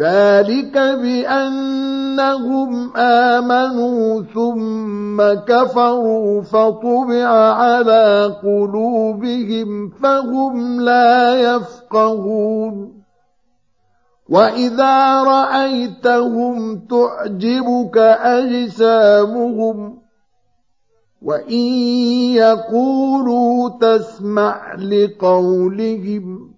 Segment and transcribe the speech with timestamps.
[0.00, 12.98] ذلك بأنهم آمنوا ثم كفروا فطبع على قلوبهم فهم لا يفقهون.
[14.28, 17.98] وإذا رأيتهم تعجبك
[18.38, 19.98] أجسامهم
[21.22, 21.64] وإن
[22.36, 26.57] يقولوا تسمع لقولهم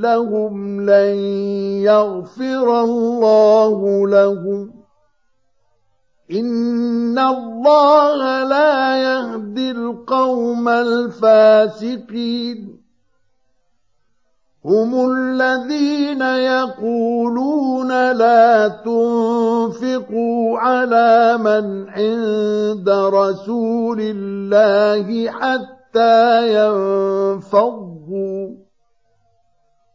[0.00, 1.16] لهم لن
[1.82, 4.70] يغفر الله لهم.
[6.32, 12.80] إن الله لا يهدي القوم الفاسقين.
[14.64, 28.63] هم الذين يقولون لا تنفقوا على من عند رسول الله حتى ينفضوا.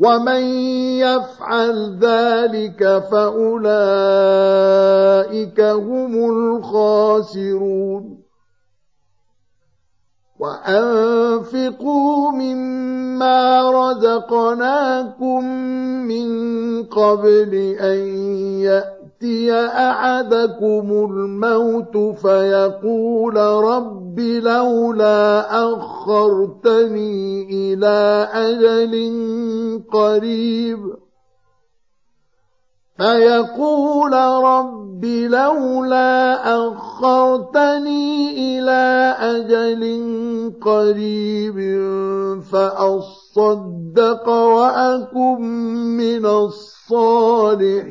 [0.00, 0.42] ومن
[1.04, 3.60] يفعل ذلك فاولئك
[5.60, 8.20] هم الخاسرون
[10.40, 15.44] وأنفقوا مما رزقناكم
[16.08, 16.28] من
[16.84, 18.00] قبل أن
[19.22, 28.94] يأتي أحدكم الموت فيقول رب لولا أخرتني إلى أجل
[29.92, 30.94] قريب.
[32.96, 34.12] فيقول
[34.44, 39.82] رب لولا أخرتني إلى أجل
[40.60, 41.58] قريب
[42.52, 45.40] فأصدق وأكن
[45.96, 47.90] من الصالحين.